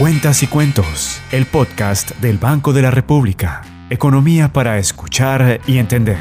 [0.00, 3.60] Cuentas y Cuentos, el podcast del Banco de la República.
[3.90, 6.16] Economía para escuchar y entender.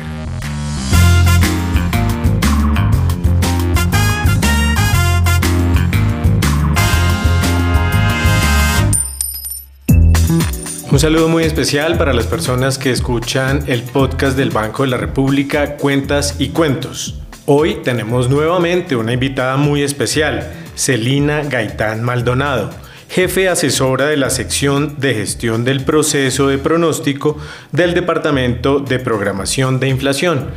[10.91, 14.97] Un saludo muy especial para las personas que escuchan el podcast del Banco de la
[14.97, 17.21] República, Cuentas y Cuentos.
[17.45, 24.99] Hoy tenemos nuevamente una invitada muy especial, Celina Gaitán Maldonado jefe asesora de la sección
[24.99, 27.38] de gestión del proceso de pronóstico
[27.71, 30.51] del Departamento de Programación de Inflación.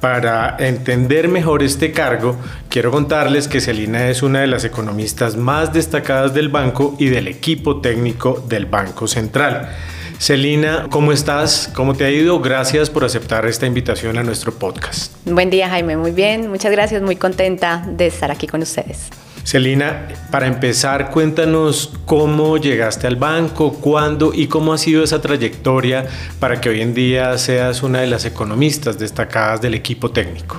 [0.00, 2.36] Para entender mejor este cargo,
[2.68, 7.26] quiero contarles que Celina es una de las economistas más destacadas del banco y del
[7.26, 9.70] equipo técnico del Banco Central.
[10.18, 11.70] Celina, ¿cómo estás?
[11.74, 12.38] ¿Cómo te ha ido?
[12.40, 15.12] Gracias por aceptar esta invitación a nuestro podcast.
[15.24, 15.96] Buen día, Jaime.
[15.96, 16.48] Muy bien.
[16.50, 17.02] Muchas gracias.
[17.02, 19.10] Muy contenta de estar aquí con ustedes.
[19.46, 26.04] Celina, para empezar, cuéntanos cómo llegaste al banco, cuándo y cómo ha sido esa trayectoria
[26.40, 30.56] para que hoy en día seas una de las economistas destacadas del equipo técnico.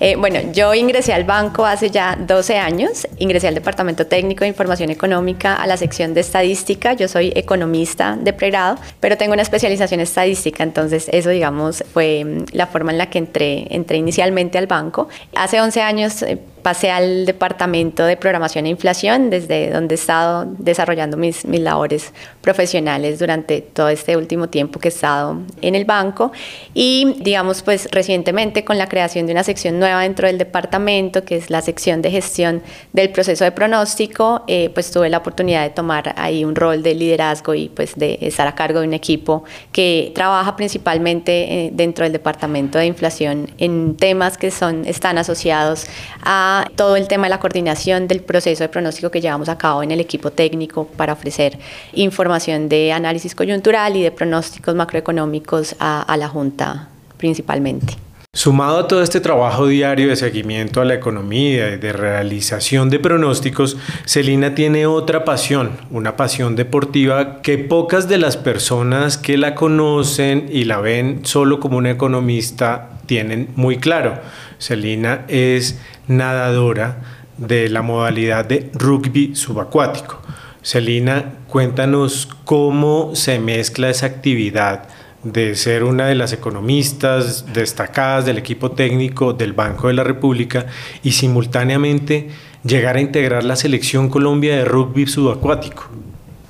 [0.00, 4.48] Eh, bueno, yo ingresé al banco hace ya 12 años, ingresé al Departamento Técnico de
[4.48, 9.42] Información Económica, a la sección de estadística, yo soy economista de pregrado, pero tengo una
[9.42, 14.58] especialización estadística, entonces eso digamos fue mm, la forma en la que entré, entré inicialmente
[14.58, 15.08] al banco.
[15.36, 20.46] Hace 11 años eh, pasé al departamento de programación e inflación, desde donde he estado
[20.58, 25.84] desarrollando mis, mis labores profesionales durante todo este último tiempo que he estado en el
[25.84, 26.32] banco.
[26.72, 31.36] Y digamos, pues recientemente con la creación de una sección nueva dentro del departamento, que
[31.36, 32.62] es la sección de gestión
[32.94, 36.94] del proceso de pronóstico, eh, pues tuve la oportunidad de tomar ahí un rol de
[36.94, 42.04] liderazgo y pues de estar a cargo de un equipo que trabaja principalmente eh, dentro
[42.04, 45.84] del departamento de inflación en temas que son, están asociados
[46.22, 49.82] a todo el tema de la coordinación del proceso de pronóstico que llevamos a cabo
[49.82, 51.58] en el equipo técnico para ofrecer
[51.92, 57.94] información de análisis coyuntural y de pronósticos macroeconómicos a, la Junta principalmente.
[58.32, 62.98] Sumado a todo este trabajo diario de seguimiento a la economía y de realización de
[62.98, 69.54] pronósticos, Celina tiene otra pasión, una pasión deportiva que pocas de las personas que la
[69.54, 74.18] conocen y la ven solo como una economista tienen muy claro.
[74.58, 75.78] Celina es
[76.08, 77.02] nadadora
[77.36, 80.20] de la modalidad de rugby subacuático.
[80.62, 84.88] Celina, cuéntanos cómo se mezcla esa actividad
[85.22, 90.66] de ser una de las economistas destacadas del equipo técnico del Banco de la República
[91.02, 92.28] y simultáneamente
[92.62, 95.88] llegar a integrar la selección Colombia de rugby subacuático.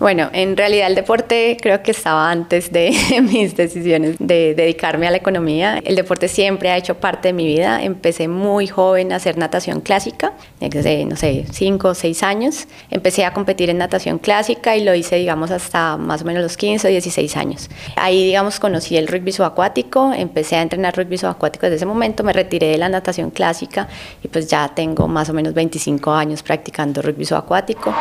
[0.01, 5.11] Bueno, en realidad el deporte creo que estaba antes de mis decisiones de dedicarme a
[5.13, 5.79] la economía.
[5.85, 7.81] El deporte siempre ha hecho parte de mi vida.
[7.81, 12.67] Empecé muy joven a hacer natación clásica, desde, no sé, 5 o 6 años.
[12.91, 16.57] Empecé a competir en natación clásica y lo hice, digamos, hasta más o menos los
[16.57, 17.71] 15 o 16 años.
[17.95, 22.33] Ahí, digamos, conocí el rugby subacuático, empecé a entrenar rugby subacuático desde ese momento, me
[22.33, 23.89] retiré de la natación clásica
[24.25, 27.95] y pues ya tengo más o menos 25 años practicando rugby subacuático.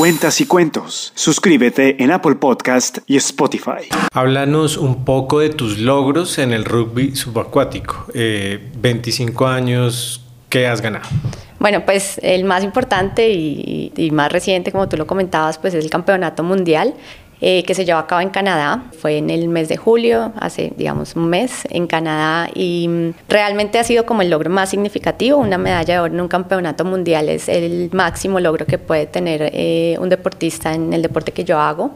[0.00, 1.12] Cuentas y cuentos.
[1.14, 3.90] Suscríbete en Apple Podcast y Spotify.
[4.14, 8.06] Háblanos un poco de tus logros en el rugby subacuático.
[8.14, 11.06] 25 eh, años, ¿qué has ganado?
[11.58, 15.84] Bueno, pues el más importante y, y, más reciente, como tú lo comentabas, pues es
[15.84, 16.94] el campeonato mundial.
[17.42, 18.84] Eh, que se llevó a cabo en Canadá.
[18.98, 23.78] Fue en el mes de julio, hace, digamos, un mes en Canadá y mm, realmente
[23.78, 25.38] ha sido como el logro más significativo.
[25.38, 29.50] Una medalla de oro en un campeonato mundial es el máximo logro que puede tener
[29.54, 31.92] eh, un deportista en el deporte que yo hago.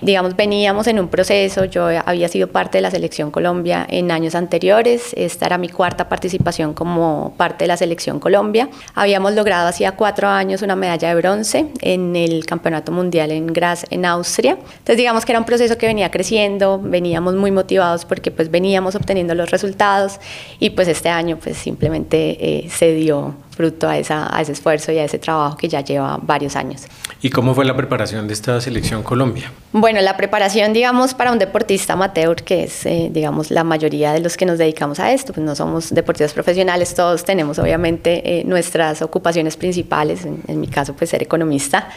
[0.00, 4.34] Digamos, veníamos en un proceso, yo había sido parte de la selección Colombia en años
[4.34, 8.68] anteriores, esta era mi cuarta participación como parte de la selección Colombia.
[8.94, 13.84] Habíamos logrado hacía cuatro años una medalla de bronce en el Campeonato Mundial en Graz,
[13.90, 14.58] en Austria.
[14.86, 18.94] Entonces digamos que era un proceso que venía creciendo, veníamos muy motivados porque pues veníamos
[18.94, 20.20] obteniendo los resultados
[20.60, 24.92] y pues este año pues simplemente eh, se dio fruto a, esa, a ese esfuerzo
[24.92, 26.82] y a ese trabajo que ya lleva varios años.
[27.22, 29.50] ¿Y cómo fue la preparación de esta selección Colombia?
[29.72, 34.20] Bueno, la preparación, digamos, para un deportista amateur, que es, eh, digamos, la mayoría de
[34.20, 38.44] los que nos dedicamos a esto, pues no somos deportistas profesionales, todos tenemos obviamente eh,
[38.44, 41.88] nuestras ocupaciones principales, en, mi caso, pues ser economista.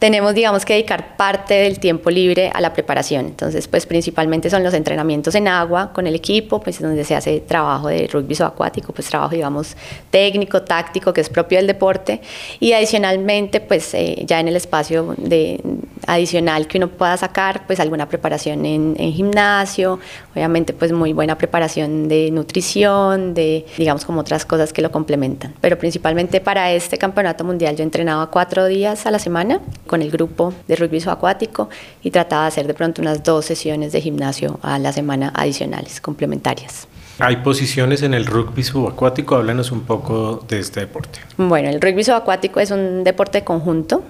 [0.00, 3.26] Tenemos, digamos, que dedicar parte del tiempo libre a la preparación.
[3.26, 7.40] Entonces, pues principalmente son los entrenamientos en agua con el equipo, pues donde se hace
[7.40, 9.76] trabajo de rugby acuático, pues trabajo, digamos,
[10.10, 12.20] técnico, táctico, que es propio del deporte.
[12.60, 15.60] Y adicionalmente, pues eh, ya en el espacio de,
[16.06, 20.00] adicional que uno pueda sacar, pues alguna preparación en, en, gimnasio,
[20.34, 25.54] obviamente pues muy buena preparación de nutrición, de digamos como otras cosas que lo complementan.
[25.60, 30.10] Pero principalmente para este campeonato mundial yo entrenaba cuatro días a la semana con el
[30.10, 31.68] grupo de rugby subacuático
[32.02, 36.00] y trataba de hacer de pronto unas dos sesiones de gimnasio a la semana adicionales,
[36.00, 36.88] complementarias.
[37.20, 41.20] Hay posiciones en el rugby subacuático, háblanos un poco de este deporte.
[41.36, 44.02] Bueno, el rugby subacuático es un deporte conjunto.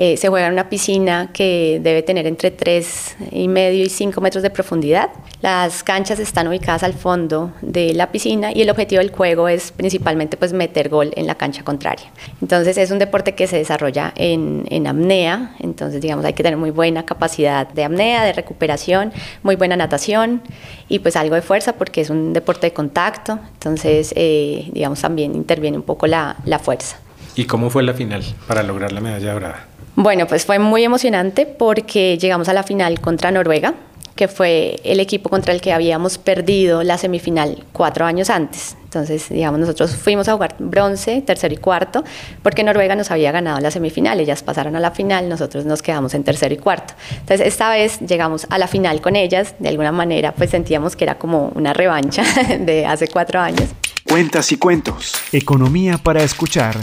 [0.00, 4.20] Eh, se juega en una piscina que debe tener entre 3 y medio y 5
[4.20, 5.10] metros de profundidad.
[5.42, 9.72] Las canchas están ubicadas al fondo de la piscina y el objetivo del juego es
[9.72, 12.12] principalmente pues, meter gol en la cancha contraria.
[12.40, 16.58] Entonces es un deporte que se desarrolla en, en apnea, entonces digamos hay que tener
[16.58, 19.12] muy buena capacidad de apnea, de recuperación,
[19.42, 20.42] muy buena natación
[20.88, 25.34] y pues algo de fuerza porque es un deporte de contacto, entonces eh, digamos también
[25.34, 27.00] interviene un poco la, la fuerza.
[27.34, 29.66] ¿Y cómo fue la final para lograr la medalla dorada?
[30.00, 33.74] Bueno, pues fue muy emocionante porque llegamos a la final contra Noruega,
[34.14, 38.76] que fue el equipo contra el que habíamos perdido la semifinal cuatro años antes.
[38.84, 42.04] Entonces, digamos, nosotros fuimos a jugar bronce, tercero y cuarto,
[42.44, 46.14] porque Noruega nos había ganado la semifinal, ellas pasaron a la final, nosotros nos quedamos
[46.14, 46.94] en tercero y cuarto.
[47.14, 51.02] Entonces, esta vez llegamos a la final con ellas, de alguna manera, pues sentíamos que
[51.02, 52.22] era como una revancha
[52.60, 53.68] de hace cuatro años.
[54.08, 55.14] Cuentas y cuentos.
[55.32, 56.76] Economía para escuchar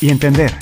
[0.00, 0.54] y entender.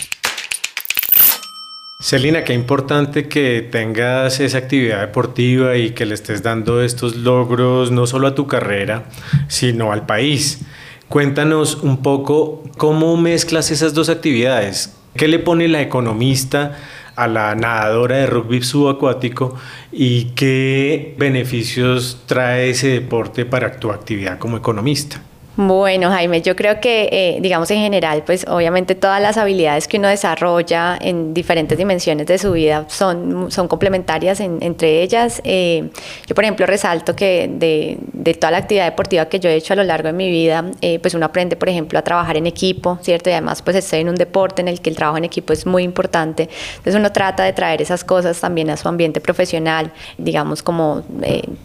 [2.04, 7.92] Celina, qué importante que tengas esa actividad deportiva y que le estés dando estos logros
[7.92, 9.04] no solo a tu carrera,
[9.48, 10.60] sino al país.
[11.08, 14.94] Cuéntanos un poco cómo mezclas esas dos actividades.
[15.16, 16.76] ¿Qué le pone la economista
[17.16, 19.56] a la nadadora de rugby subacuático
[19.90, 25.22] y qué beneficios trae ese deporte para tu actividad como economista?
[25.56, 29.98] Bueno, Jaime, yo creo que, eh, digamos en general, pues obviamente todas las habilidades que
[29.98, 35.40] uno desarrolla en diferentes dimensiones de su vida son, son complementarias entre ellas.
[35.44, 35.90] Eh,
[36.26, 39.74] yo, por ejemplo, resalto que de, de, toda la actividad deportiva que yo he hecho
[39.74, 42.48] a lo largo de mi vida, eh, pues uno aprende, por ejemplo, a trabajar en
[42.48, 43.30] equipo, ¿cierto?
[43.30, 45.66] Y además, pues estoy en un deporte en el que el trabajo en equipo es
[45.66, 46.48] muy importante.
[46.78, 51.04] Entonces uno trata de traer esas cosas también a su ambiente profesional, digamos, como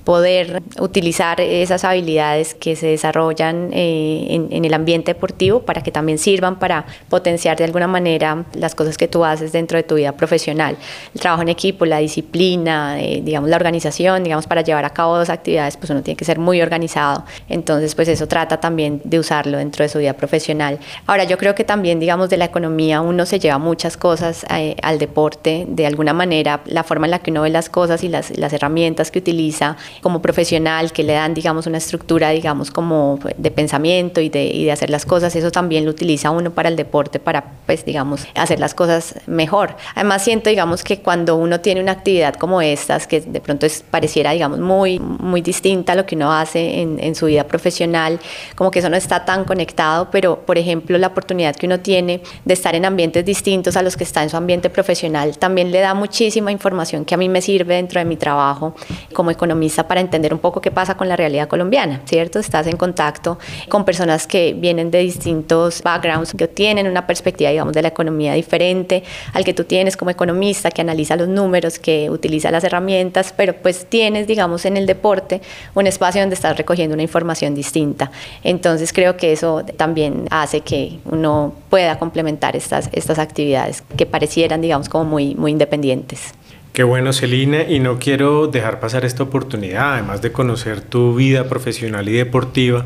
[0.04, 6.18] poder utilizar esas habilidades que se desarrollan eh, en, el ambiente deportivo para que también
[6.18, 10.12] sirvan para potenciar de alguna manera las cosas que tú haces dentro de tu vida
[10.12, 10.76] profesional.
[11.14, 15.18] El trabajo en equipo, la disciplina, eh, digamos la organización, digamos para llevar a cabo
[15.18, 17.24] dos actividades, pues uno tiene que ser muy organizado.
[17.48, 20.78] Entonces, pues eso trata también de usarlo dentro de su vida profesional.
[21.08, 24.76] Ahora, yo creo que también, digamos, de la economía uno se lleva muchas cosas eh,
[24.82, 28.10] al deporte, de alguna manera, la forma en la que uno ve las cosas y
[28.10, 33.20] las, las herramientas que utiliza como profesional, que le dan, digamos, una estructura, digamos, como
[33.38, 36.70] de pensamiento y de, y de hacer las cosas, eso también lo utiliza uno para
[36.70, 39.76] el deporte, para, pues, digamos, hacer las cosas mejor.
[39.96, 43.84] Además, siento, digamos, que cuando uno tiene una actividad como estas, que de pronto es,
[43.90, 48.20] pareciera, digamos, muy, muy distinta a lo que uno hace en, en su vida profesional,
[48.56, 52.22] como que eso no está tan conectado, pero, por ejemplo, la oportunidad que uno tiene
[52.46, 55.80] de estar en ambientes distintos a los que está en su ambiente profesional, también le
[55.80, 58.76] da muchísima información que a mí me sirve dentro de mi trabajo
[59.14, 62.40] como economista para entender un poco qué pasa con la realidad colombiana, ¿cierto?
[62.40, 63.38] Estás en contacto
[63.68, 68.34] con personas que vienen de distintos backgrounds, que tienen una perspectiva, digamos, de la economía
[68.34, 69.04] diferente
[69.34, 73.54] al que tú tienes como economista, que analiza los números, que utiliza las herramientas, pero
[73.56, 75.42] pues tienes, digamos, en el deporte
[75.76, 78.12] un espacio donde estás recogiendo una información distinta.
[78.44, 84.62] Entonces creo que eso también hace que uno pueda complementar estas, estas actividades que parecieran,
[84.62, 86.34] digamos, como muy, muy independientes.
[86.80, 91.50] Qué bueno, Celina, y no quiero dejar pasar esta oportunidad, además de conocer tu vida
[91.50, 92.86] profesional y deportiva,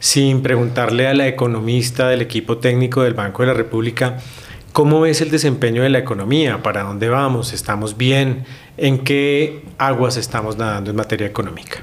[0.00, 4.18] sin preguntarle a la economista del equipo técnico del Banco de la República
[4.72, 8.46] cómo es el desempeño de la economía, para dónde vamos, estamos bien,
[8.76, 11.78] en qué aguas estamos nadando en materia económica.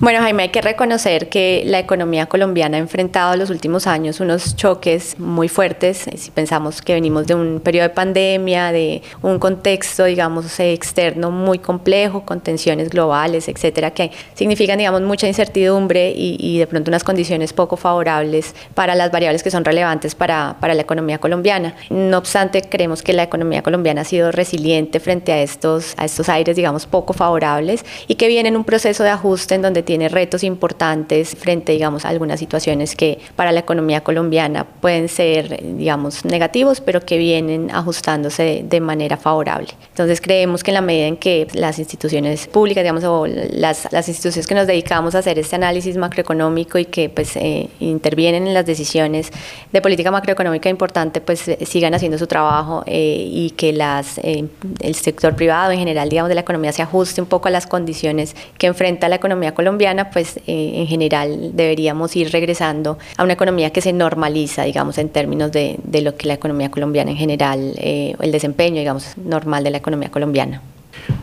[0.00, 4.20] Bueno, Jaime, hay que reconocer que la economía colombiana ha enfrentado en los últimos años
[4.20, 6.06] unos choques muy fuertes.
[6.16, 11.58] Si pensamos que venimos de un periodo de pandemia, de un contexto, digamos, externo muy
[11.58, 17.04] complejo, con tensiones globales, etcétera, que significan, digamos, mucha incertidumbre y, y de pronto unas
[17.04, 21.76] condiciones poco favorables para las variables que son relevantes para, para la economía colombiana.
[21.90, 26.23] No obstante, creemos que la economía colombiana ha sido resiliente frente a estos, a estos
[26.28, 30.08] aires, digamos, poco favorables y que viene en un proceso de ajuste en donde tiene
[30.08, 36.24] retos importantes frente, digamos, a algunas situaciones que para la economía colombiana pueden ser, digamos,
[36.24, 39.68] negativos, pero que vienen ajustándose de manera favorable.
[39.88, 44.08] Entonces creemos que en la medida en que las instituciones públicas, digamos, o las, las
[44.08, 48.54] instituciones que nos dedicamos a hacer este análisis macroeconómico y que pues eh, intervienen en
[48.54, 49.30] las decisiones
[49.72, 54.44] de política macroeconómica importante, pues eh, sigan haciendo su trabajo eh, y que las, eh,
[54.80, 57.66] el sector privado en general, digamos, de la economía se ajuste un poco a las
[57.66, 63.70] condiciones que enfrenta la economía colombiana, pues en general deberíamos ir regresando a una economía
[63.70, 68.32] que se normaliza, digamos, en términos de, lo que la economía colombiana en general, el
[68.32, 70.62] desempeño, digamos, normal de la economía colombiana.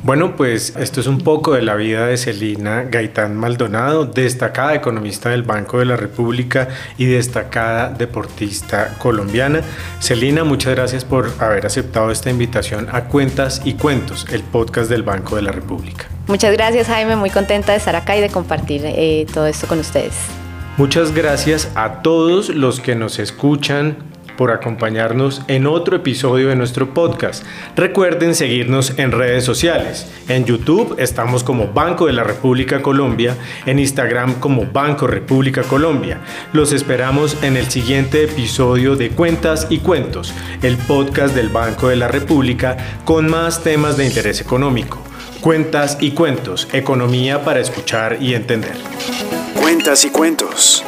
[0.03, 5.29] Bueno, pues esto es un poco de la vida de Celina Gaitán Maldonado, destacada economista
[5.29, 9.61] del Banco de la República y destacada deportista colombiana.
[9.99, 15.03] Celina, muchas gracias por haber aceptado esta invitación a Cuentas y Cuentos, el podcast del
[15.03, 16.05] Banco de la República.
[16.25, 19.77] Muchas gracias Jaime, muy contenta de estar acá y de compartir eh, todo esto con
[19.77, 20.15] ustedes.
[20.77, 23.97] Muchas gracias a todos los que nos escuchan,
[24.37, 27.43] por acompañarnos en otro episodio de nuestro podcast.
[27.75, 30.11] Recuerden seguirnos en redes sociales.
[30.27, 33.35] En YouTube estamos como Banco de la República Colombia,
[33.65, 36.19] en Instagram como Banco República Colombia.
[36.53, 41.95] Los esperamos en el siguiente episodio de Cuentas y Cuentos, el podcast del Banco de
[41.95, 45.01] la República con más temas de interés económico.
[45.41, 48.75] Cuentas y Cuentos, economía para escuchar y entender.
[49.59, 50.83] Cuentas y Cuentos.